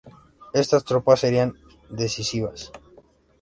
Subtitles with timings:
[0.61, 1.57] Estas tropas serían
[1.91, 2.71] decisivas.